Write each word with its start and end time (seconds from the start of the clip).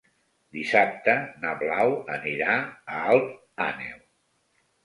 Dissabte 0.55 1.13
na 1.43 1.51
Blau 1.59 1.93
anirà 2.15 2.57
a 2.97 3.05
Alt 3.13 3.29
Àneu. 3.67 4.05